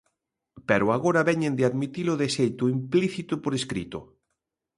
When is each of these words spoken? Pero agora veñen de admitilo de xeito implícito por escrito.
Pero 0.69 0.85
agora 0.95 1.27
veñen 1.29 1.53
de 1.57 1.63
admitilo 1.69 2.13
de 2.21 2.27
xeito 2.35 2.63
implícito 2.75 3.33
por 3.43 3.53
escrito. 3.59 3.99